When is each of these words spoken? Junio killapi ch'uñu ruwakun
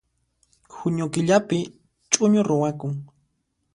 Junio 0.75 1.05
killapi 1.13 1.59
ch'uñu 2.11 2.41
ruwakun 2.49 2.93